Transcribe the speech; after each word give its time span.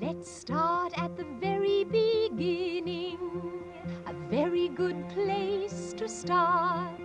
Let's 0.00 0.30
start 0.30 0.94
at 0.96 1.14
the 1.18 1.24
very 1.24 1.84
beginning. 1.84 3.18
A 4.06 4.14
very 4.30 4.68
good 4.68 5.06
place 5.10 5.92
to 5.94 6.08
start. 6.08 6.96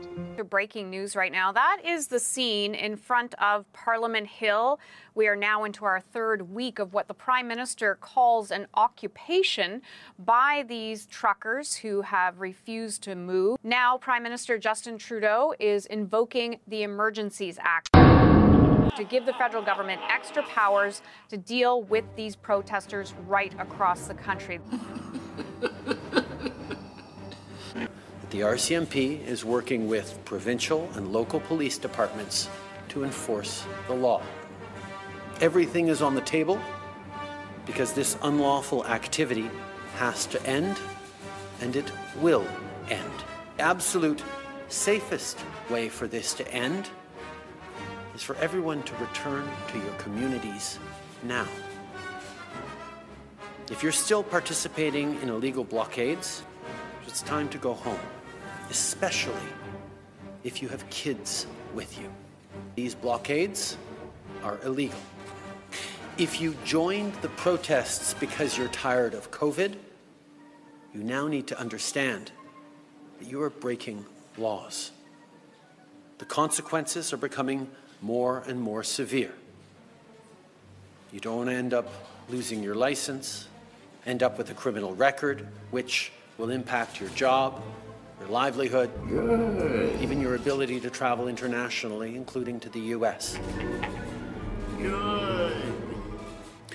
Breaking 0.50 0.90
news 0.90 1.14
right 1.14 1.32
now. 1.32 1.52
That 1.52 1.82
is 1.84 2.08
the 2.08 2.20
scene 2.20 2.74
in 2.74 2.96
front 2.96 3.34
of 3.36 3.72
Parliament 3.74 4.28
Hill. 4.28 4.80
We 5.14 5.28
are 5.28 5.36
now 5.36 5.66
into 5.66 5.84
our 5.84 6.00
third 6.00 6.54
week 6.54 6.80
of 6.80 6.94
what 6.94 7.10
the 7.10 7.14
Prime 7.14 7.50
Minister 7.50 7.96
calls 7.96 8.50
an 8.50 8.68
occupation 8.76 9.82
by 10.18 10.64
these 10.66 11.06
truckers 11.06 11.76
who 11.76 12.02
have 12.02 12.40
refused 12.40 13.04
to 13.04 13.16
move. 13.16 13.58
Now, 13.62 13.98
Prime 13.98 14.24
Minister 14.24 14.58
Justin 14.58 14.98
Trudeau 14.98 15.54
is 15.60 15.86
invoking 15.86 16.60
the 16.68 16.84
Emergencies 16.84 17.58
Act 17.62 17.90
to 18.96 19.04
give 19.04 19.26
the 19.26 19.34
federal 19.34 19.64
government 19.64 20.02
extra 20.10 20.44
powers 20.44 21.02
to 21.30 21.38
deal 21.38 21.84
with 21.84 22.06
these 22.16 22.36
protesters 22.36 23.14
right 23.28 23.54
across 23.60 24.08
the 24.08 24.14
country. 24.14 24.60
The 28.32 28.42
RCMP 28.42 29.26
is 29.26 29.46
working 29.46 29.88
with 29.88 30.20
provincial 30.26 30.90
and 30.96 31.14
local 31.14 31.40
police 31.40 31.78
departments 31.78 32.50
to 32.90 33.06
enforce 33.06 33.66
the 33.88 33.94
law. 33.94 34.22
Everything 35.40 35.88
is 35.88 36.02
on 36.02 36.16
the 36.16 36.22
table 36.22 36.60
because 37.66 37.94
this 37.94 38.18
unlawful 38.24 38.86
activity 38.88 39.50
has 39.96 40.26
to 40.28 40.46
end 40.46 40.78
and 41.62 41.76
it 41.76 41.90
will 42.20 42.46
end. 42.90 43.14
Absolute 43.60 44.22
safest 44.68 45.40
way 45.70 45.88
for 45.88 46.08
this 46.08 46.34
to 46.34 46.48
end 46.52 46.90
is 48.16 48.24
for 48.24 48.36
everyone 48.38 48.82
to 48.84 48.96
return 48.96 49.48
to 49.68 49.78
your 49.78 49.94
communities 49.98 50.80
now. 51.24 51.46
If 53.70 53.84
you're 53.84 53.92
still 53.92 54.24
participating 54.24 55.22
in 55.22 55.28
illegal 55.28 55.66
blockades, 55.66 56.42
it's 57.06 57.22
time 57.22 57.50
to 57.50 57.58
go 57.58 57.74
home, 57.74 58.00
especially 58.70 59.34
if 60.46 60.62
you 60.62 60.70
have 60.70 60.90
kids 60.90 61.46
with 61.74 62.00
you. 62.00 62.10
These 62.76 62.96
blockades 62.96 63.78
are 64.44 64.60
illegal. 64.64 65.00
If 66.18 66.40
you 66.40 66.56
joined 66.64 67.14
the 67.16 67.30
protests 67.30 68.14
because 68.14 68.58
you're 68.58 68.70
tired 68.70 69.14
of 69.14 69.30
COVID, 69.32 69.76
you 70.94 71.04
now 71.04 71.28
need 71.28 71.48
to 71.48 71.60
understand 71.60 72.32
that 73.20 73.28
you 73.28 73.42
are 73.42 73.50
breaking 73.50 74.06
laws. 74.38 74.92
The 76.20 76.26
consequences 76.26 77.12
are 77.12 77.18
becoming 77.18 77.70
more 78.02 78.44
and 78.48 78.60
more 78.60 78.84
severe. 78.84 79.34
You 81.12 81.20
don't 81.20 81.50
end 81.50 81.74
up 81.74 81.88
losing 82.30 82.62
your 82.62 82.76
license, 82.76 83.48
end 84.06 84.24
up 84.24 84.38
with 84.38 84.50
a 84.50 84.54
criminal 84.54 84.94
record, 84.96 85.48
which 85.72 86.12
will 86.38 86.50
impact 86.50 87.00
your 87.00 87.10
job, 87.10 87.62
your 88.20 88.30
livelihood, 88.30 88.90
Good. 89.08 90.02
even 90.02 90.22
your 90.22 90.36
ability 90.36 90.80
to 90.82 90.90
travel 90.90 91.28
internationally, 91.28 92.16
including 92.16 92.60
to 92.62 92.70
the 92.70 92.80
US. 92.80 93.38
Good. 94.78 95.56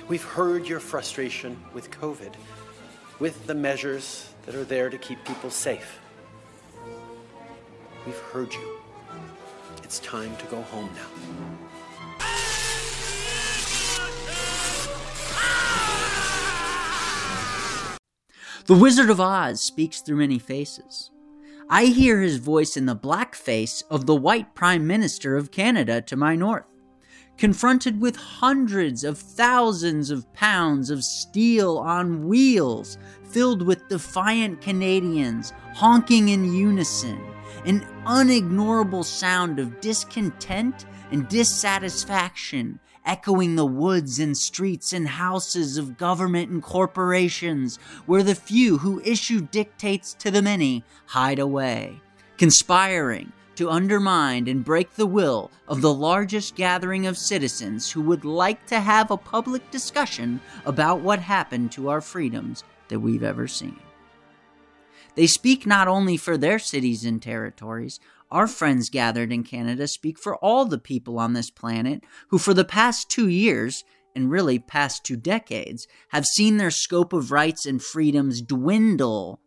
We've 0.09 0.25
heard 0.25 0.67
your 0.67 0.81
frustration 0.81 1.57
with 1.73 1.91
COVID, 1.91 2.33
with 3.19 3.47
the 3.47 3.55
measures 3.55 4.29
that 4.47 4.55
are 4.55 4.65
there 4.65 4.91
to 4.91 4.99
keep 4.99 5.25
people 5.25 5.51
safe. 5.51 6.01
We've 8.07 8.19
heard 8.33 8.53
you. 8.53 8.80
It's 9.91 9.99
time 9.99 10.37
to 10.37 10.47
go 10.47 10.63
home 10.63 10.89
now. 10.95 11.09
The 18.67 18.75
Wizard 18.75 19.11
of 19.11 19.21
Oz 19.21 19.61
speaks 19.61 20.01
through 20.01 20.19
many 20.19 20.39
faces. 20.39 21.11
I 21.69 21.87
hear 21.87 22.21
his 22.21 22.37
voice 22.37 22.77
in 22.77 22.87
the 22.87 22.95
black 22.95 23.35
face 23.35 23.83
of 23.91 24.07
the 24.07 24.15
white 24.15 24.55
Prime 24.55 24.87
Minister 24.87 25.37
of 25.37 25.51
Canada 25.51 26.01
to 26.03 26.15
my 26.15 26.37
north, 26.37 26.67
confronted 27.37 28.01
with 28.01 28.15
hundreds 28.15 29.03
of 29.03 29.19
thousands 29.19 30.13
of 30.13 30.33
pounds 30.33 30.91
of 30.91 31.03
steel 31.03 31.79
on 31.79 32.29
wheels 32.29 32.97
filled 33.25 33.63
with 33.63 33.89
defiant 33.89 34.61
Canadians 34.61 35.53
honking 35.75 36.29
in 36.29 36.55
unison 36.55 37.21
an 37.65 37.87
unignorable 38.07 39.05
sound 39.05 39.59
of 39.59 39.81
discontent 39.81 40.87
and 41.11 41.29
dissatisfaction 41.29 42.81
echoing 43.07 43.57
the 43.57 43.67
woods 43.67 44.19
and 44.19 44.37
streets 44.37 44.93
and 44.93 45.09
houses 45.09 45.77
of 45.77 45.97
government 45.97 46.51
and 46.51 46.63
corporations, 46.63 47.79
where 48.07 48.23
the 48.23 48.35
few 48.35 48.79
who 48.79 49.01
issue 49.01 49.41
dictates 49.41 50.15
to 50.15 50.31
the 50.31 50.43
many 50.43 50.85
hide 51.07 51.39
away, 51.39 52.01
conspiring 52.37 53.33
to 53.57 53.69
undermine 53.69 54.49
and 54.49 54.65
break 54.65 54.95
the 54.95 55.07
will 55.07 55.51
of 55.69 55.81
the 55.81 55.93
largest 55.93 56.55
gathering 56.55 57.07
of 57.07 57.19
citizens 57.19 57.91
who 57.91 58.01
would 58.01 58.25
like 58.25 58.65
to 58.67 58.81
have 58.81 59.11
a 59.11 59.17
public 59.17 59.71
discussion 59.71 60.41
about 60.65 61.01
what 61.01 61.19
happened 61.19 61.71
to 61.73 61.89
our 61.89 62.01
freedoms 62.01 62.65
that 62.89 63.01
we've 63.01 63.23
ever 63.23 63.47
seen. 63.47 63.79
They 65.15 65.27
speak 65.27 65.67
not 65.67 65.89
only 65.89 66.17
for 66.17 66.37
their 66.37 66.59
cities 66.59 67.05
and 67.05 67.21
territories, 67.21 68.01
our 68.31 68.47
friends 68.47 68.91
gathered 68.91 69.33
in 69.33 69.43
Canada 69.43 69.89
speak 69.89 70.19
for 70.19 70.37
all 70.37 70.65
the 70.65 70.79
people 70.79 71.19
on 71.19 71.33
this 71.33 71.51
planet 71.51 72.03
who, 72.29 72.39
for 72.39 72.55
the 72.55 72.65
past 72.65 73.11
two 73.11 73.29
years, 73.29 73.85
and 74.15 74.31
really 74.31 74.59
past 74.59 75.05
two 75.05 75.17
decades, 75.17 75.87
have 76.11 76.27
seen 76.27 76.57
their 76.57 76.71
scope 76.71 77.13
of 77.13 77.33
rights 77.33 77.67
and 77.67 77.83
freedoms 77.83 78.41
dwindle 78.41 79.41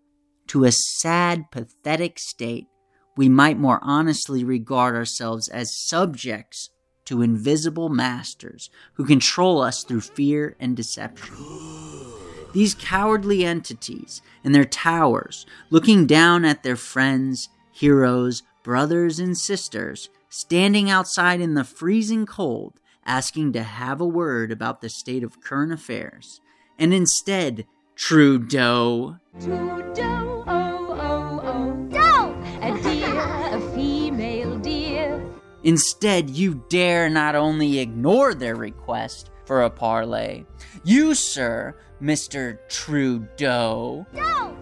to 0.47 0.65
a 0.65 0.71
sad, 0.71 1.49
pathetic 1.51 2.19
state. 2.19 2.67
We 3.15 3.29
might 3.29 3.57
more 3.57 3.79
honestly 3.81 4.43
regard 4.43 4.95
ourselves 4.95 5.47
as 5.47 5.77
subjects 5.77 6.69
to 7.05 7.21
invisible 7.21 7.89
masters 7.89 8.69
who 8.95 9.05
control 9.05 9.61
us 9.61 9.83
through 9.83 10.01
fear 10.01 10.55
and 10.59 10.75
deception. 10.75 11.35
These 12.53 12.75
cowardly 12.75 13.43
entities 13.43 14.21
in 14.43 14.51
their 14.51 14.65
towers, 14.65 15.45
looking 15.69 16.05
down 16.05 16.45
at 16.45 16.63
their 16.63 16.75
friends, 16.75 17.49
heroes, 17.71 18.43
brothers, 18.63 19.19
and 19.19 19.37
sisters, 19.37 20.09
standing 20.29 20.89
outside 20.89 21.41
in 21.41 21.55
the 21.55 21.63
freezing 21.63 22.25
cold, 22.25 22.79
asking 23.05 23.53
to 23.53 23.63
have 23.63 23.99
a 23.99 24.05
word 24.05 24.51
about 24.51 24.81
the 24.81 24.89
state 24.89 25.23
of 25.23 25.41
current 25.41 25.73
affairs. 25.73 26.39
And 26.77 26.93
instead, 26.93 27.65
Trudeau. 27.95 29.17
Trudeau, 29.39 30.43
oh, 30.47 30.87
oh, 30.91 31.41
oh, 31.43 31.73
Doe! 31.89 32.35
A 32.61 32.81
deer, 32.81 33.19
a 33.19 33.59
female 33.75 34.57
deer. 34.59 35.23
Instead, 35.63 36.29
you 36.29 36.63
dare 36.69 37.09
not 37.09 37.35
only 37.35 37.79
ignore 37.79 38.33
their 38.33 38.55
request 38.55 39.31
for 39.45 39.63
a 39.63 39.69
parley, 39.69 40.45
you, 40.83 41.15
sir, 41.15 41.75
Mr. 42.03 42.57
Trudeau, 42.67 44.05
Doe! 44.13 44.57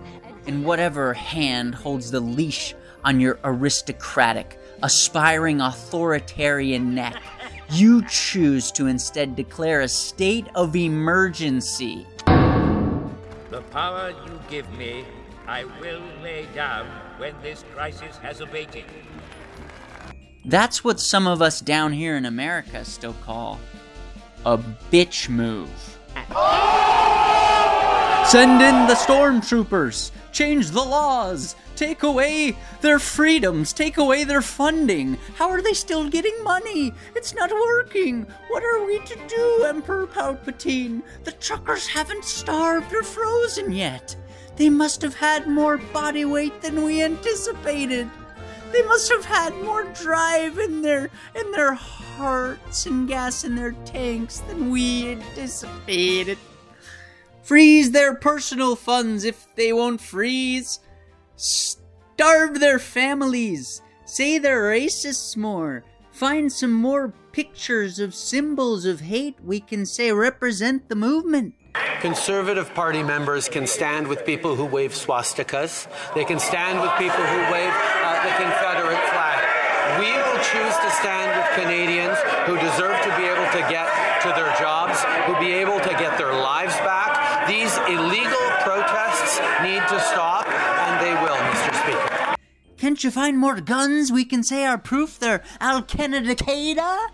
in 0.45 0.63
whatever 0.63 1.11
hand 1.11 1.73
holds 1.73 2.11
the 2.11 2.19
leash 2.19 2.75
on 3.03 3.19
your 3.19 3.39
aristocratic, 3.43 4.59
aspiring 4.83 5.59
authoritarian 5.59 6.93
neck, 6.93 7.15
you 7.71 8.05
choose 8.07 8.71
to 8.71 8.85
instead 8.85 9.35
declare 9.35 9.81
a 9.81 9.87
state 9.87 10.45
of 10.53 10.75
emergency. 10.75 12.05
The 12.27 13.63
power 13.71 14.13
you 14.27 14.39
give 14.47 14.71
me, 14.77 15.03
I 15.47 15.63
will 15.63 16.03
lay 16.21 16.45
down 16.53 16.85
when 17.17 17.33
this 17.41 17.65
crisis 17.73 18.17
has 18.17 18.41
abated. 18.41 18.85
That's 20.45 20.83
what 20.83 20.99
some 20.99 21.25
of 21.25 21.41
us 21.41 21.59
down 21.59 21.91
here 21.91 22.17
in 22.17 22.25
America 22.25 22.85
still 22.85 23.15
call 23.23 23.59
a 24.45 24.59
bitch 24.91 25.27
move. 25.27 25.97
Oh! 26.29 26.90
Send 28.25 28.61
in 28.61 28.87
the 28.87 28.95
stormtroopers! 28.95 30.11
Change 30.31 30.71
the 30.71 30.81
laws! 30.81 31.55
Take 31.75 32.03
away 32.03 32.55
their 32.79 32.97
freedoms! 32.97 33.73
Take 33.73 33.97
away 33.97 34.23
their 34.23 34.41
funding! 34.41 35.17
How 35.35 35.49
are 35.49 35.61
they 35.61 35.73
still 35.73 36.07
getting 36.07 36.41
money? 36.41 36.93
It's 37.13 37.35
not 37.35 37.51
working! 37.51 38.25
What 38.47 38.63
are 38.63 38.85
we 38.85 38.99
to 38.99 39.19
do, 39.27 39.65
Emperor 39.65 40.07
Palpatine? 40.07 41.01
The 41.25 41.33
truckers 41.33 41.87
haven't 41.87 42.23
starved 42.23 42.93
or 42.93 43.03
frozen 43.03 43.73
yet! 43.73 44.15
They 44.55 44.69
must 44.69 45.01
have 45.01 45.15
had 45.15 45.47
more 45.47 45.77
body 45.77 46.23
weight 46.23 46.61
than 46.61 46.83
we 46.83 47.03
anticipated! 47.03 48.09
They 48.71 48.83
must 48.83 49.11
have 49.11 49.25
had 49.25 49.53
more 49.57 49.83
drive 49.83 50.57
in 50.57 50.81
their 50.81 51.09
in 51.35 51.51
their 51.51 51.73
hearts 51.73 52.85
and 52.85 53.07
gas 53.07 53.43
in 53.43 53.55
their 53.55 53.73
tanks 53.83 54.39
than 54.39 54.71
we 54.71 55.11
anticipated. 55.11 56.37
Freeze 57.41 57.91
their 57.91 58.15
personal 58.15 58.75
funds 58.75 59.23
if 59.23 59.47
they 59.55 59.73
won't 59.73 60.01
freeze. 60.01 60.79
Starve 61.35 62.59
their 62.59 62.79
families. 62.79 63.81
Say 64.05 64.37
they're 64.37 64.71
racists 64.71 65.35
more. 65.35 65.83
Find 66.11 66.51
some 66.51 66.73
more 66.73 67.13
pictures 67.31 67.99
of 67.99 68.13
symbols 68.13 68.85
of 68.85 68.99
hate 68.99 69.37
we 69.43 69.59
can 69.59 69.85
say 69.85 70.11
represent 70.11 70.89
the 70.89 70.95
movement. 70.95 71.55
Conservative 72.01 72.73
Party 72.73 73.01
members 73.01 73.47
can 73.47 73.65
stand 73.65 74.07
with 74.07 74.25
people 74.25 74.55
who 74.55 74.65
wave 74.65 74.91
swastikas. 74.91 75.87
They 76.13 76.25
can 76.25 76.39
stand 76.39 76.81
with 76.81 76.91
people 76.97 77.23
who 77.23 77.39
wave 77.51 77.71
uh, 77.71 78.23
the 78.23 78.33
Confederate 78.43 79.01
flag. 79.09 79.39
We 79.99 80.11
will 80.11 80.39
choose 80.43 80.75
to 80.77 80.89
stand 80.99 81.31
with 81.35 81.47
Canadians 81.63 82.17
who 82.45 82.57
deserve 82.57 82.97
to 83.03 83.11
be 83.17 83.23
able 83.23 83.47
to 83.53 83.61
get 83.69 83.87
to 84.23 84.29
their 84.35 84.53
jobs, 84.59 85.03
who 85.25 85.39
be 85.39 85.53
able 85.53 85.79
to 85.79 85.89
get 85.97 86.17
their 86.17 86.33
lives 86.33 86.75
back. 86.85 87.10
These 87.51 87.75
illegal 87.79 88.47
protests 88.61 89.37
need 89.61 89.85
to 89.89 89.99
stop, 89.99 90.47
and 90.47 91.05
they 91.05 91.13
will, 91.21 91.35
Mr. 91.35 91.83
Speaker. 91.83 92.35
Can't 92.77 93.03
you 93.03 93.11
find 93.11 93.37
more 93.37 93.59
guns 93.59 94.09
we 94.09 94.23
can 94.23 94.41
say 94.41 94.63
are 94.63 94.77
proof 94.77 95.19
they're 95.19 95.43
Al 95.59 95.83
Qaeda? 95.83 97.07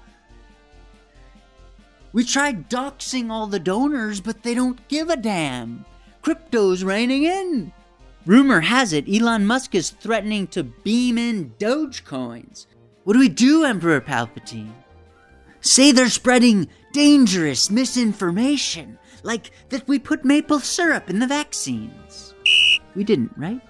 We 2.13 2.23
tried 2.23 2.69
doxing 2.69 3.31
all 3.31 3.47
the 3.47 3.57
donors, 3.57 4.21
but 4.21 4.43
they 4.43 4.53
don't 4.53 4.87
give 4.87 5.09
a 5.09 5.17
damn. 5.17 5.85
Crypto's 6.21 6.83
raining 6.83 7.23
in. 7.23 7.73
Rumor 8.27 8.61
has 8.61 8.93
it 8.93 9.09
Elon 9.09 9.43
Musk 9.43 9.73
is 9.73 9.89
threatening 9.89 10.45
to 10.49 10.61
beam 10.61 11.17
in 11.17 11.55
Dogecoins. 11.57 12.67
What 13.05 13.13
do 13.13 13.19
we 13.19 13.29
do, 13.29 13.63
Emperor 13.63 14.01
Palpatine? 14.01 14.73
Say 15.61 15.91
they're 15.91 16.09
spreading 16.09 16.67
dangerous 16.93 17.71
misinformation, 17.71 18.99
like 19.23 19.51
that 19.69 19.87
we 19.87 19.99
put 19.99 20.25
maple 20.25 20.59
syrup 20.59 21.09
in 21.09 21.19
the 21.19 21.27
vaccines. 21.27 22.33
We 22.95 23.03
didn't, 23.03 23.31
right? 23.37 23.61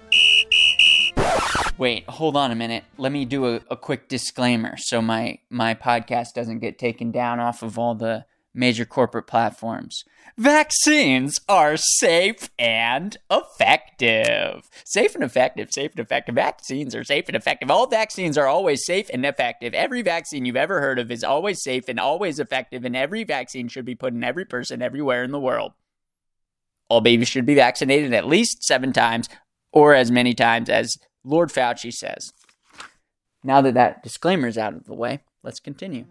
Wait, 1.76 2.04
hold 2.08 2.36
on 2.36 2.50
a 2.50 2.54
minute. 2.54 2.84
Let 2.96 3.12
me 3.12 3.24
do 3.24 3.46
a, 3.54 3.60
a 3.70 3.76
quick 3.76 4.08
disclaimer 4.08 4.76
so 4.76 5.00
my, 5.00 5.38
my 5.48 5.74
podcast 5.74 6.34
doesn't 6.34 6.58
get 6.58 6.78
taken 6.78 7.12
down 7.12 7.38
off 7.38 7.62
of 7.62 7.78
all 7.78 7.94
the 7.94 8.24
major 8.54 8.84
corporate 8.84 9.26
platforms. 9.26 10.04
Vaccines 10.36 11.40
are 11.48 11.76
safe 11.76 12.50
and 12.58 13.16
effective. 13.30 14.68
Safe 14.84 15.14
and 15.14 15.24
effective, 15.24 15.72
safe 15.72 15.92
and 15.92 16.00
effective. 16.00 16.34
Vaccines 16.34 16.94
are 16.94 17.04
safe 17.04 17.28
and 17.28 17.36
effective. 17.36 17.70
All 17.70 17.86
vaccines 17.86 18.38
are 18.38 18.46
always 18.46 18.84
safe 18.84 19.08
and 19.12 19.24
effective. 19.24 19.74
Every 19.74 20.02
vaccine 20.02 20.44
you've 20.44 20.56
ever 20.56 20.80
heard 20.80 20.98
of 20.98 21.10
is 21.10 21.24
always 21.24 21.62
safe 21.62 21.88
and 21.88 22.00
always 22.00 22.38
effective, 22.38 22.84
and 22.84 22.96
every 22.96 23.24
vaccine 23.24 23.68
should 23.68 23.84
be 23.84 23.94
put 23.94 24.12
in 24.12 24.24
every 24.24 24.44
person 24.44 24.82
everywhere 24.82 25.24
in 25.24 25.30
the 25.32 25.40
world. 25.40 25.72
All 26.88 27.00
babies 27.00 27.28
should 27.28 27.46
be 27.46 27.54
vaccinated 27.54 28.14
at 28.14 28.26
least 28.26 28.64
seven 28.64 28.92
times 28.92 29.28
or 29.72 29.94
as 29.94 30.10
many 30.10 30.34
times 30.34 30.70
as 30.70 30.96
Lord 31.22 31.50
Fauci 31.50 31.92
says. 31.92 32.32
Now 33.44 33.60
that 33.60 33.74
that 33.74 34.02
disclaimer 34.02 34.48
is 34.48 34.58
out 34.58 34.74
of 34.74 34.84
the 34.84 34.94
way, 34.94 35.20
let's 35.42 35.60
continue. 35.60 36.06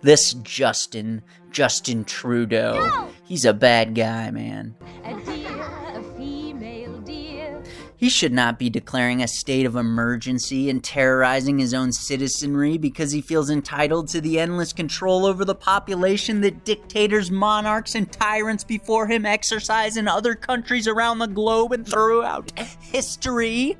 This 0.00 0.34
Justin, 0.34 1.22
Justin 1.50 2.04
Trudeau, 2.04 2.74
No! 2.74 3.08
he's 3.24 3.44
a 3.44 3.52
bad 3.52 3.94
guy, 3.94 4.30
man. 4.30 4.76
A 5.04 5.14
deer, 5.14 5.60
a 5.60 6.02
female 6.16 6.98
deer. 6.98 7.60
He 7.96 8.08
should 8.08 8.32
not 8.32 8.60
be 8.60 8.70
declaring 8.70 9.22
a 9.22 9.28
state 9.28 9.66
of 9.66 9.74
emergency 9.74 10.70
and 10.70 10.84
terrorizing 10.84 11.58
his 11.58 11.74
own 11.74 11.90
citizenry 11.90 12.78
because 12.78 13.10
he 13.10 13.20
feels 13.20 13.50
entitled 13.50 14.06
to 14.08 14.20
the 14.20 14.38
endless 14.38 14.72
control 14.72 15.26
over 15.26 15.44
the 15.44 15.56
population 15.56 16.42
that 16.42 16.64
dictators, 16.64 17.32
monarchs, 17.32 17.96
and 17.96 18.10
tyrants 18.12 18.62
before 18.62 19.08
him 19.08 19.26
exercise 19.26 19.96
in 19.96 20.06
other 20.06 20.36
countries 20.36 20.86
around 20.86 21.18
the 21.18 21.26
globe 21.26 21.72
and 21.72 21.84
throughout 21.84 22.52
history. 22.80 23.76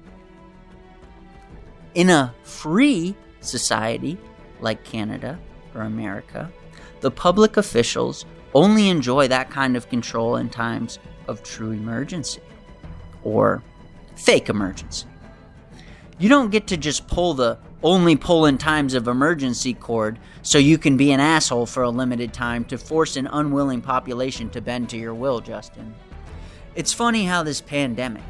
In 1.94 2.10
a 2.10 2.34
free 2.42 3.14
society 3.40 4.18
like 4.60 4.82
Canada 4.82 5.38
or 5.74 5.82
America, 5.82 6.50
the 7.00 7.10
public 7.10 7.56
officials 7.56 8.24
only 8.54 8.88
enjoy 8.88 9.28
that 9.28 9.50
kind 9.50 9.76
of 9.76 9.88
control 9.88 10.36
in 10.36 10.48
times 10.48 10.98
of 11.26 11.42
true 11.42 11.70
emergency 11.70 12.40
or 13.22 13.62
fake 14.16 14.48
emergency. 14.48 15.06
You 16.18 16.28
don't 16.28 16.50
get 16.50 16.66
to 16.68 16.76
just 16.76 17.06
pull 17.06 17.34
the 17.34 17.58
only 17.82 18.16
pull 18.16 18.46
in 18.46 18.58
times 18.58 18.94
of 18.94 19.06
emergency 19.06 19.72
cord 19.72 20.18
so 20.42 20.58
you 20.58 20.78
can 20.78 20.96
be 20.96 21.12
an 21.12 21.20
asshole 21.20 21.66
for 21.66 21.84
a 21.84 21.90
limited 21.90 22.32
time 22.32 22.64
to 22.64 22.78
force 22.78 23.16
an 23.16 23.28
unwilling 23.28 23.80
population 23.80 24.50
to 24.50 24.60
bend 24.60 24.88
to 24.88 24.96
your 24.96 25.14
will, 25.14 25.40
Justin. 25.40 25.94
It's 26.74 26.92
funny 26.92 27.24
how 27.24 27.44
this 27.44 27.60
pandemic, 27.60 28.22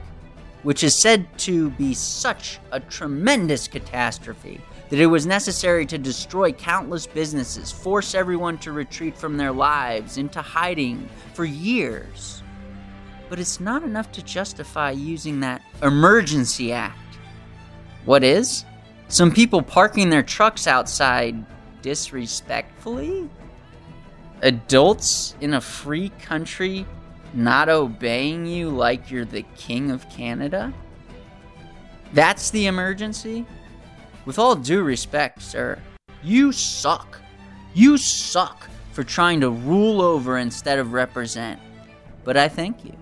which 0.64 0.84
is 0.84 0.94
said 0.94 1.26
to 1.38 1.70
be 1.70 1.94
such 1.94 2.58
a 2.72 2.80
tremendous 2.80 3.68
catastrophe 3.68 4.60
that 4.88 4.98
it 4.98 5.06
was 5.06 5.26
necessary 5.26 5.84
to 5.86 5.98
destroy 5.98 6.52
countless 6.52 7.06
businesses, 7.06 7.70
force 7.70 8.14
everyone 8.14 8.58
to 8.58 8.72
retreat 8.72 9.16
from 9.16 9.36
their 9.36 9.52
lives 9.52 10.16
into 10.16 10.40
hiding 10.40 11.08
for 11.34 11.44
years. 11.44 12.42
But 13.28 13.38
it's 13.38 13.60
not 13.60 13.82
enough 13.82 14.10
to 14.12 14.22
justify 14.22 14.92
using 14.92 15.40
that 15.40 15.62
emergency 15.82 16.72
act. 16.72 16.98
What 18.06 18.24
is? 18.24 18.64
Some 19.08 19.30
people 19.30 19.60
parking 19.60 20.08
their 20.08 20.22
trucks 20.22 20.66
outside 20.66 21.44
disrespectfully? 21.82 23.28
Adults 24.40 25.34
in 25.40 25.54
a 25.54 25.60
free 25.60 26.10
country 26.20 26.86
not 27.34 27.68
obeying 27.68 28.46
you 28.46 28.70
like 28.70 29.10
you're 29.10 29.24
the 29.24 29.42
king 29.56 29.90
of 29.90 30.08
Canada? 30.08 30.72
That's 32.14 32.50
the 32.50 32.66
emergency? 32.66 33.44
With 34.28 34.38
all 34.38 34.54
due 34.54 34.82
respect, 34.82 35.40
sir, 35.40 35.78
you 36.22 36.52
suck. 36.52 37.18
You 37.72 37.96
suck 37.96 38.68
for 38.92 39.02
trying 39.02 39.40
to 39.40 39.48
rule 39.48 40.02
over 40.02 40.36
instead 40.36 40.78
of 40.78 40.92
represent. 40.92 41.58
But 42.24 42.36
I 42.36 42.46
thank 42.46 42.84
you 42.84 42.92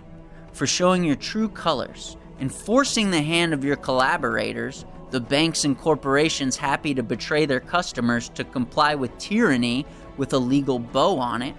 for 0.52 0.68
showing 0.68 1.02
your 1.02 1.16
true 1.16 1.48
colors 1.48 2.16
and 2.38 2.54
forcing 2.54 3.10
the 3.10 3.22
hand 3.22 3.52
of 3.52 3.64
your 3.64 3.74
collaborators, 3.74 4.84
the 5.10 5.18
banks 5.18 5.64
and 5.64 5.76
corporations 5.76 6.56
happy 6.56 6.94
to 6.94 7.02
betray 7.02 7.44
their 7.44 7.58
customers 7.58 8.28
to 8.28 8.44
comply 8.44 8.94
with 8.94 9.18
tyranny 9.18 9.84
with 10.16 10.32
a 10.32 10.38
legal 10.38 10.78
bow 10.78 11.18
on 11.18 11.42
it. 11.42 11.56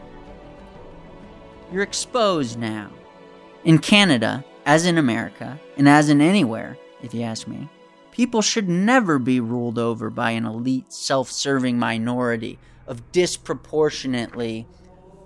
You're 1.74 1.84
exposed 1.84 2.58
now. 2.58 2.90
In 3.66 3.80
Canada, 3.80 4.46
as 4.66 4.86
in 4.86 4.98
America, 4.98 5.60
and 5.76 5.90
as 5.90 6.08
in 6.08 6.22
anywhere, 6.22 6.78
if 7.02 7.14
you 7.14 7.24
ask 7.24 7.50
me, 7.50 7.68
people 8.18 8.42
should 8.42 8.68
never 8.68 9.20
be 9.20 9.40
ruled 9.40 9.78
over 9.78 10.10
by 10.10 10.32
an 10.32 10.44
elite, 10.44 10.92
self 10.92 11.30
serving 11.30 11.78
minority 11.78 12.58
of 12.88 13.12
disproportionately 13.12 14.68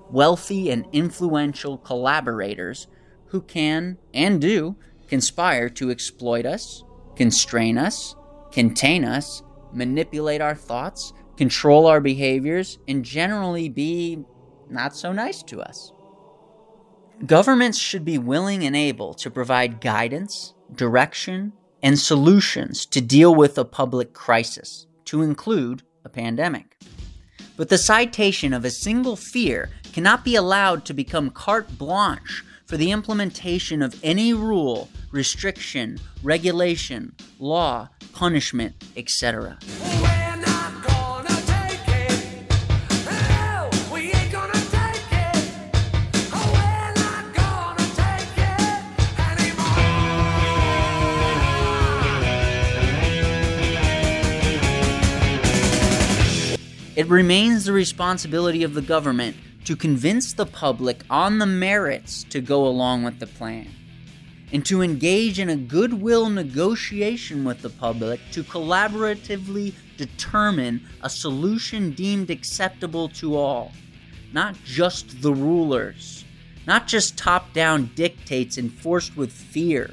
wealthy 0.10 0.70
and 0.70 0.86
influential 0.92 1.78
collaborators 1.78 2.88
who 3.28 3.40
can 3.40 3.98
and 4.14 4.42
do 4.42 4.76
conspire 5.08 5.70
to 5.70 5.90
exploit 5.90 6.46
us, 6.46 6.84
constrain 7.16 7.78
us, 7.78 8.14
contain 8.52 9.06
us, 9.06 9.42
manipulate 9.72 10.42
our 10.42 10.56
thoughts, 10.56 11.14
control 11.38 11.88
our 11.88 12.02
behaviors, 12.02 12.78
and 12.90 13.06
generally 13.06 13.70
be 13.70 14.20
not 14.70 14.94
so 14.94 15.14
nice 15.14 15.42
to 15.44 15.62
us. 15.62 15.94
Governments 17.26 17.78
should 17.78 18.04
be 18.04 18.18
willing 18.18 18.66
and 18.66 18.76
able 18.76 19.14
to 19.14 19.32
provide 19.32 19.80
guidance, 19.80 20.56
direction, 20.76 21.54
and 21.84 21.98
solutions 21.98 22.86
to 22.88 23.02
deal 23.02 23.34
with 23.34 23.58
a 23.58 23.66
public 23.66 24.14
crisis, 24.14 24.88
to 25.06 25.22
include 25.22 25.84
a 26.06 26.10
pandemic. 26.10 26.78
But 27.58 27.70
the 27.70 27.78
citation 27.78 28.54
of 28.54 28.66
a 28.66 28.72
single 28.72 29.16
fear 29.16 29.70
cannot 29.94 30.24
be 30.24 30.36
allowed 30.36 30.86
to 30.86 30.94
become 30.94 31.30
carte 31.30 31.78
blanche 31.78 32.44
for 32.66 32.78
the 32.78 32.92
implementation 32.92 33.82
of 33.82 34.00
any 34.04 34.34
rule, 34.34 34.90
restriction, 35.12 36.00
regulation, 36.24 37.14
law, 37.40 37.90
punishment, 38.14 38.74
etc. 38.96 39.58
It 57.02 57.10
remains 57.10 57.66
the 57.66 57.74
responsibility 57.74 58.62
of 58.62 58.76
the 58.76 58.82
government 58.84 59.36
to 59.66 59.76
convince 59.76 60.34
the 60.34 60.46
public 60.46 61.02
on 61.10 61.40
the 61.40 61.48
merits 61.48 62.24
to 62.26 62.42
go 62.42 62.68
along 62.68 63.02
with 63.02 63.18
the 63.18 63.26
plan, 63.26 63.70
and 64.54 64.64
to 64.68 64.84
engage 64.84 65.40
in 65.40 65.50
a 65.50 65.56
goodwill 65.56 66.30
negotiation 66.30 67.44
with 67.44 67.64
the 67.64 67.72
public 67.72 68.20
to 68.34 68.44
collaboratively 68.44 69.74
determine 69.98 70.88
a 71.02 71.10
solution 71.10 71.90
deemed 71.90 72.30
acceptable 72.30 73.10
to 73.10 73.36
all, 73.36 73.72
not 74.32 74.56
just 74.64 75.24
the 75.24 75.34
rulers, 75.34 76.24
not 76.68 76.86
just 76.86 77.18
top 77.18 77.52
down 77.52 77.90
dictates 77.96 78.60
enforced 78.60 79.18
with 79.18 79.32
fear. 79.32 79.90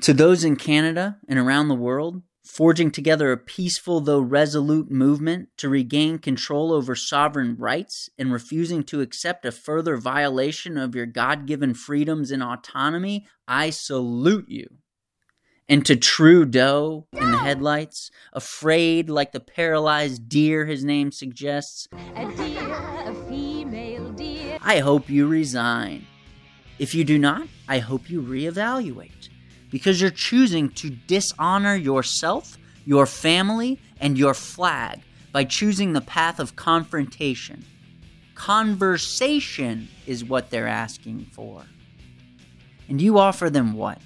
To 0.00 0.12
those 0.12 0.42
in 0.42 0.56
Canada 0.56 1.16
and 1.28 1.38
around 1.38 1.68
the 1.68 1.76
world, 1.76 2.22
forging 2.50 2.90
together 2.90 3.30
a 3.30 3.36
peaceful 3.36 4.00
though 4.00 4.20
resolute 4.20 4.90
movement 4.90 5.48
to 5.56 5.68
regain 5.68 6.18
control 6.18 6.72
over 6.72 6.96
sovereign 6.96 7.56
rights 7.56 8.10
and 8.18 8.32
refusing 8.32 8.82
to 8.82 9.00
accept 9.00 9.46
a 9.46 9.52
further 9.52 9.96
violation 9.96 10.76
of 10.76 10.92
your 10.92 11.06
God 11.06 11.46
given 11.46 11.74
freedoms 11.74 12.32
and 12.32 12.42
autonomy, 12.42 13.24
I 13.46 13.70
salute 13.70 14.48
you. 14.48 14.66
And 15.68 15.86
to 15.86 15.94
Trudeau 15.94 17.06
in 17.12 17.30
the 17.30 17.38
headlights, 17.38 18.10
afraid 18.32 19.08
like 19.08 19.30
the 19.30 19.38
paralyzed 19.38 20.28
deer 20.28 20.66
his 20.66 20.84
name 20.84 21.12
suggests, 21.12 21.86
A 22.16 22.26
deer, 22.34 22.74
a 23.04 23.14
female 23.28 24.10
deer. 24.10 24.58
I 24.60 24.80
hope 24.80 25.08
you 25.08 25.28
resign. 25.28 26.04
If 26.80 26.96
you 26.96 27.04
do 27.04 27.16
not, 27.16 27.46
I 27.68 27.78
hope 27.78 28.10
you 28.10 28.20
reevaluate. 28.20 29.29
Because 29.70 30.00
you're 30.00 30.10
choosing 30.10 30.68
to 30.70 30.90
dishonor 30.90 31.74
yourself, 31.74 32.58
your 32.84 33.06
family, 33.06 33.78
and 34.00 34.18
your 34.18 34.34
flag 34.34 35.00
by 35.32 35.44
choosing 35.44 35.92
the 35.92 36.00
path 36.00 36.40
of 36.40 36.56
confrontation. 36.56 37.64
Conversation 38.34 39.88
is 40.06 40.24
what 40.24 40.50
they're 40.50 40.66
asking 40.66 41.26
for. 41.32 41.64
And 42.88 43.00
you 43.00 43.18
offer 43.18 43.48
them 43.48 43.74
what? 43.74 44.00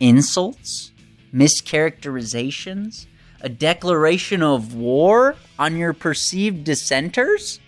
Insults? 0.00 0.92
Mischaracterizations? 1.32 3.06
A 3.42 3.48
declaration 3.48 4.42
of 4.42 4.74
war 4.74 5.36
on 5.58 5.76
your 5.76 5.92
perceived 5.92 6.64
dissenters? 6.64 7.60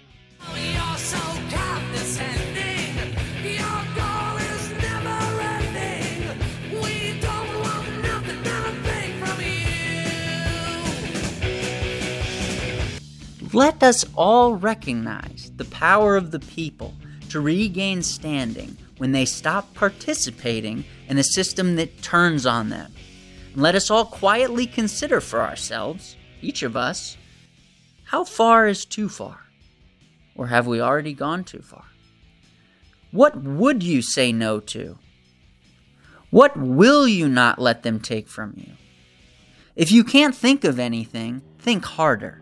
Let 13.59 13.83
us 13.83 14.05
all 14.15 14.55
recognize 14.55 15.51
the 15.57 15.65
power 15.65 16.17
of 16.17 16.31
the 16.31 16.39
people 16.39 16.95
to 17.31 17.41
regain 17.41 18.05
standing 18.05 18.77
when 18.99 19.11
they 19.11 19.25
stop 19.25 19.75
participating 19.75 20.85
in 21.09 21.19
a 21.19 21.25
system 21.25 21.75
that 21.75 22.01
turns 22.01 22.47
on 22.47 22.69
them. 22.69 22.93
And 23.55 23.61
let 23.61 23.75
us 23.75 23.91
all 23.91 24.05
quietly 24.05 24.69
consider 24.69 25.21
for 25.21 25.41
ourselves, 25.41 26.15
each 26.41 26.63
of 26.63 26.77
us, 26.77 27.17
how 28.05 28.23
far 28.23 28.69
is 28.69 28.85
too 28.85 29.09
far? 29.09 29.41
Or 30.37 30.47
have 30.47 30.69
we 30.69 30.81
already 30.81 31.13
gone 31.13 31.43
too 31.43 31.63
far? 31.63 31.87
What 33.11 33.43
would 33.43 33.83
you 33.83 34.03
say 34.03 34.31
no 34.31 34.61
to? 34.61 34.99
What 36.31 36.57
will 36.57 37.09
you 37.09 37.27
not 37.27 37.59
let 37.59 37.83
them 37.83 37.99
take 37.99 38.29
from 38.29 38.55
you? 38.57 38.75
If 39.75 39.91
you 39.91 40.05
can't 40.05 40.37
think 40.37 40.63
of 40.63 40.79
anything, 40.79 41.43
think 41.59 41.85
harder. 41.85 42.41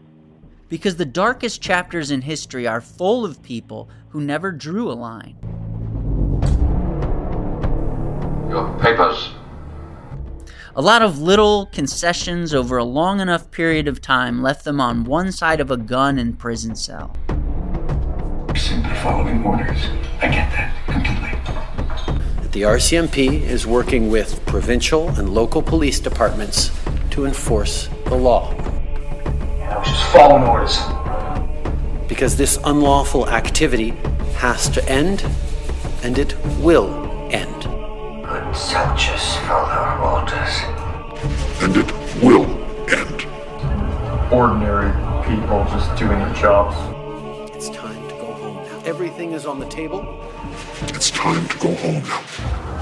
Because 0.68 0.96
the 0.96 1.04
darkest 1.04 1.62
chapters 1.62 2.10
in 2.10 2.22
history 2.22 2.66
are 2.66 2.80
full 2.80 3.24
of 3.24 3.42
people 3.42 3.88
who 4.08 4.20
never 4.20 4.50
drew 4.50 4.90
a 4.90 4.94
line. 4.94 5.36
Your 8.48 8.76
papers. 8.80 9.30
A 10.74 10.82
lot 10.82 11.02
of 11.02 11.20
little 11.20 11.66
concessions 11.66 12.52
over 12.52 12.76
a 12.76 12.84
long 12.84 13.20
enough 13.20 13.50
period 13.50 13.88
of 13.88 14.00
time 14.00 14.42
left 14.42 14.64
them 14.64 14.80
on 14.80 15.04
one 15.04 15.32
side 15.32 15.60
of 15.60 15.70
a 15.70 15.76
gun 15.76 16.18
and 16.18 16.38
prison 16.38 16.74
cell. 16.74 17.16
Simply 18.56 18.94
following 18.96 19.44
orders. 19.44 19.86
I 20.20 20.28
get 20.28 20.50
that 20.50 20.74
completely. 20.86 21.30
The 22.50 22.62
RCMP 22.62 23.42
is 23.42 23.66
working 23.66 24.10
with 24.10 24.44
provincial 24.46 25.10
and 25.10 25.32
local 25.32 25.62
police 25.62 26.00
departments 26.00 26.70
to 27.10 27.26
enforce 27.26 27.88
the 28.06 28.16
law. 28.16 28.54
I 29.86 29.90
just 29.90 30.12
following 30.12 30.42
orders. 30.44 32.08
Because 32.08 32.36
this 32.36 32.58
unlawful 32.64 33.28
activity 33.28 33.90
has 34.36 34.68
to 34.70 34.88
end, 34.88 35.24
and 36.02 36.18
it 36.18 36.36
will 36.58 36.92
end. 37.30 37.62
Good 38.26 38.56
soldiers 38.56 39.36
follow 39.46 40.20
orders. 40.20 40.54
and 41.62 41.76
it 41.76 42.22
will 42.22 42.44
end. 42.90 43.26
ordinary 44.32 44.90
people 45.24 45.64
just 45.70 45.94
doing 45.96 46.18
their 46.18 46.34
jobs. 46.34 46.76
It's 47.54 47.68
time 47.70 48.08
to 48.08 48.14
go 48.16 48.32
home 48.32 48.56
now. 48.56 48.82
Everything 48.84 49.32
is 49.32 49.46
on 49.46 49.60
the 49.60 49.68
table. 49.68 50.02
It's 50.88 51.10
time 51.10 51.46
to 51.48 51.58
go 51.58 51.74
home 51.76 52.02
now. 52.02 52.20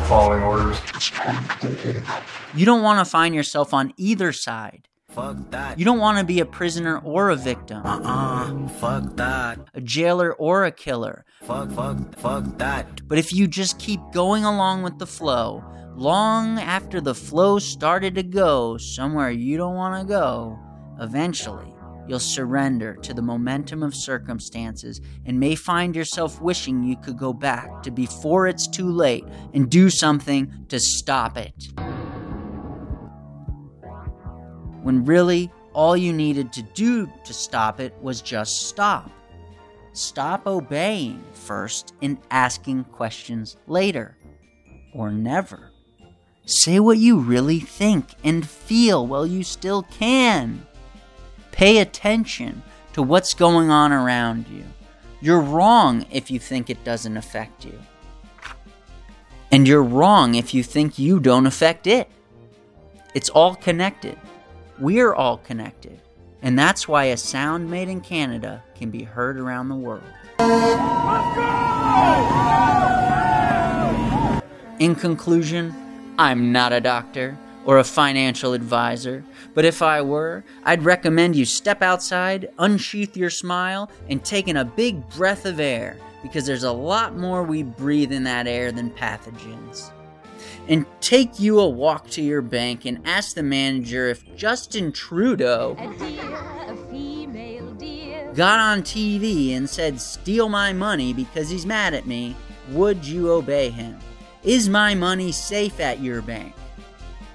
Following 0.08 0.42
orders. 0.42 0.78
It's 0.94 1.11
time 1.11 1.46
to 1.61 1.68
go 1.68 1.92
home 1.92 2.02
now. 2.04 2.20
You 2.54 2.66
don't 2.66 2.82
want 2.82 2.99
to 3.04 3.11
find 3.11 3.34
yourself 3.34 3.73
on 3.75 3.92
either 3.96 4.32
side. 4.32 4.88
Fuck 5.14 5.50
that. 5.52 5.78
You 5.78 5.85
don't 5.85 6.00
want 6.00 6.18
to 6.18 6.25
be 6.25 6.40
a 6.40 6.44
prisoner 6.44 6.99
or 6.99 7.30
a 7.30 7.37
victim, 7.37 7.83
uh-uh 7.85 8.68
fuck 8.68 9.16
that. 9.16 9.61
a 9.73 9.80
jailer 9.80 10.35
or 10.35 10.64
a 10.64 10.73
killer. 10.73 11.25
Fuck, 11.42 11.71
fuck, 11.71 12.18
fuck 12.18 12.59
that. 12.59 13.06
But 13.06 13.18
if 13.18 13.33
you 13.33 13.47
just 13.47 13.78
keep 13.78 14.00
going 14.12 14.44
along 14.44 14.83
with 14.83 14.99
the 14.99 15.06
flow, 15.06 15.62
long 15.94 16.59
after 16.59 17.00
the 17.00 17.14
flow 17.14 17.61
started 17.61 18.16
to 18.16 18.25
go 18.25 18.76
somewhere 18.76 19.30
you 19.30 19.56
don't 19.56 19.76
want 19.76 20.00
to 20.00 20.06
go, 20.12 20.59
eventually 21.00 21.73
you'll 22.09 22.18
surrender 22.18 22.97
to 22.97 23.14
the 23.14 23.23
momentum 23.23 23.83
of 23.83 23.94
circumstances 23.94 25.00
and 25.25 25.38
may 25.38 25.54
find 25.54 25.94
yourself 25.94 26.40
wishing 26.40 26.83
you 26.83 26.97
could 26.97 27.16
go 27.16 27.33
back 27.33 27.83
to 27.83 27.90
before 27.90 28.47
it's 28.49 28.66
too 28.66 28.90
late 28.90 29.25
and 29.54 29.71
do 29.71 29.88
something 29.88 30.52
to 30.68 30.80
stop 30.80 31.37
it. 31.38 31.68
When 34.85 35.07
really, 35.07 35.50
all 35.73 35.97
you 35.97 36.12
needed 36.12 36.53
to 36.53 36.62
do 36.62 37.11
to 37.25 37.33
stop 37.33 37.81
it 37.81 37.95
was 38.03 38.21
just 38.21 38.69
stop. 38.69 39.11
Stop 39.95 40.47
obeying 40.47 41.25
first 41.33 41.95
and 42.03 42.19
asking 42.31 42.85
questions 42.85 43.57
later. 43.67 44.19
Or 44.93 45.11
never. 45.11 45.71
Say 46.45 46.81
what 46.81 46.99
you 46.99 47.19
really 47.19 47.61
think 47.61 48.11
and 48.23 48.47
feel 48.47 49.07
while 49.07 49.26
you 49.26 49.43
still 49.43 49.85
can. 49.85 50.67
Pay 51.50 51.79
attention 51.79 52.62
to 52.93 53.03
what's 53.03 53.33
going 53.33 53.71
on 53.71 53.91
around 53.91 54.47
you. 54.49 54.64
You're 55.23 55.41
wrong 55.41 56.05
if 56.11 56.31
you 56.31 56.38
think 56.38 56.69
it 56.69 56.85
doesn't 56.85 57.17
affect 57.17 57.64
you. 57.64 57.81
And 59.50 59.67
you're 59.67 59.83
wrong 59.83 60.35
if 60.35 60.53
you 60.53 60.62
think 60.62 60.99
you 60.99 61.21
don't 61.21 61.47
affect 61.47 61.87
it. 61.87 62.11
It's 63.14 63.31
all 63.31 63.55
connected. 63.55 64.19
We're 64.78 65.14
all 65.14 65.38
connected. 65.38 66.00
And 66.43 66.59
that's 66.59 66.88
why 66.88 67.04
a 67.04 67.16
sound 67.16 67.71
made 67.71 67.88
in 67.88 68.00
Canada 68.00 68.62
can 68.75 68.90
be 68.90 69.04
heard 69.04 69.38
around 69.38 69.69
the 69.69 69.76
world. 69.76 70.02
In 74.81 74.97
conclusion, 74.97 75.73
I'm 76.19 76.50
not 76.50 76.73
a 76.73 76.81
doctor 76.81 77.38
or 77.64 77.78
a 77.78 77.85
financial 77.85 78.52
advisor, 78.52 79.25
but 79.54 79.64
if 79.64 79.81
I 79.81 80.02
were, 80.02 80.45
I'd 80.64 80.83
recommend 80.83 81.37
you 81.37 81.45
step 81.45 81.81
outside, 81.81 82.50
unsheath 82.59 83.16
your 83.16 83.31
smile, 83.31 83.90
and 84.11 84.23
take 84.25 84.49
in 84.49 84.57
a 84.57 84.64
big 84.64 85.09
breath 85.11 85.47
of 85.47 85.61
air 85.61 85.97
because 86.23 86.47
there's 86.47 86.64
a 86.64 86.73
lot 86.73 87.16
more 87.16 87.45
we 87.45 87.62
breathe 87.62 88.12
in 88.12 88.25
that 88.25 88.47
air 88.47 88.73
than 88.73 88.90
pathogens. 88.90 89.94
And 90.68 90.87
take 91.00 91.38
you 91.38 91.61
a 91.61 91.68
walk 91.68 92.09
to 92.11 92.23
your 92.23 92.40
bank 92.40 92.87
and 92.87 93.06
ask 93.06 93.35
the 93.35 93.42
manager 93.42 94.09
if 94.09 94.35
Justin 94.35 94.92
Trudeau 94.92 95.76
A 95.78 95.99
deer, 95.99 96.35
a 96.68 96.76
female 96.90 97.75
deer. 97.75 98.33
got 98.35 98.59
on 98.59 98.83
TV 98.83 99.54
and 99.54 99.68
said, 99.68 100.00
Steal 100.00 100.49
my 100.49 100.73
money 100.73 101.12
because 101.12 101.50
he's 101.50 101.66
mad 101.66 101.92
at 101.92 102.06
me, 102.06 102.35
would 102.71 103.04
you 103.04 103.30
obey 103.30 103.68
him? 103.68 103.99
Is 104.42 104.68
my 104.68 104.94
money 104.94 105.33
safe 105.33 105.80
at 105.80 106.00
your 106.00 106.23
bank? 106.23 106.54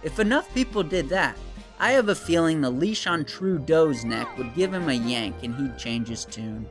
If 0.02 0.20
enough 0.20 0.52
people 0.56 0.82
did 0.82 1.10
that, 1.10 1.38
I 1.80 1.92
have 1.92 2.10
a 2.10 2.16
feeling 2.16 2.62
the 2.62 2.70
leash 2.70 3.08
on 3.08 3.26
Trudeau's 3.26 4.04
neck 4.04 4.38
would 4.38 4.54
give 4.56 4.74
him 4.74 4.90
a 4.90 4.94
yank 4.94 5.36
and 5.44 5.56
he'd 5.56 5.78
change 5.78 6.08
his 6.08 6.26
tune. 6.26 6.68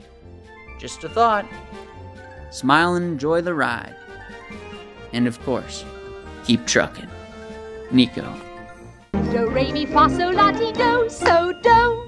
Just 0.79 1.05
a 1.05 1.09
thought. 1.09 1.47
Smile 2.51 2.95
and 2.95 3.05
enjoy 3.05 3.43
the 3.43 3.55
ride. 3.55 3.95
And 5.13 5.27
of 5.27 5.41
course, 5.45 5.85
keep 6.49 6.65
trucking. 6.67 7.09
Nico. 7.93 8.25
Do, 9.13 9.51
re, 9.51 9.71
mi, 9.71 9.85
fa, 9.85 10.09
la, 10.33 10.51
ti, 10.51 10.73
do, 10.73 11.07
so, 11.11 11.53
do. 11.63 12.08